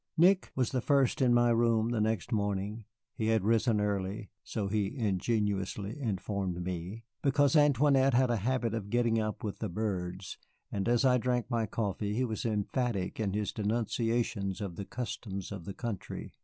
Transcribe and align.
Nick 0.17 0.51
was 0.55 0.71
the 0.71 0.81
first 0.81 1.21
in 1.21 1.31
my 1.31 1.51
room 1.51 1.89
the 1.89 2.01
next 2.01 2.31
morning. 2.31 2.85
He 3.13 3.27
had 3.27 3.43
risen 3.43 3.79
early 3.79 4.31
(so 4.43 4.67
he 4.67 4.97
ingenuously 4.97 5.95
informed 6.01 6.63
me) 6.63 7.03
because 7.21 7.55
Antoinette 7.55 8.15
had 8.15 8.31
a 8.31 8.37
habit 8.37 8.73
of 8.73 8.89
getting 8.89 9.19
up 9.19 9.43
with 9.43 9.59
the 9.59 9.69
birds, 9.69 10.39
and 10.71 10.89
as 10.89 11.05
I 11.05 11.19
drank 11.19 11.51
my 11.51 11.67
coffee 11.67 12.15
he 12.15 12.25
was 12.25 12.45
emphatic 12.45 13.19
in 13.19 13.33
his 13.33 13.51
denunciations 13.51 14.59
of 14.59 14.75
the 14.75 14.85
customs 14.85 15.51
of 15.51 15.65
the 15.65 15.73
country. 15.75 16.31